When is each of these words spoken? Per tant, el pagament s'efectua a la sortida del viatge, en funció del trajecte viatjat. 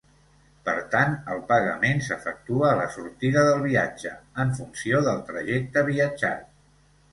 Per 0.69 0.73
tant, 0.93 1.11
el 1.33 1.41
pagament 1.51 2.01
s'efectua 2.07 2.71
a 2.71 2.79
la 2.81 2.87
sortida 2.97 3.45
del 3.49 3.63
viatge, 3.67 4.15
en 4.47 4.57
funció 4.59 5.05
del 5.11 5.23
trajecte 5.31 5.87
viatjat. 5.95 6.53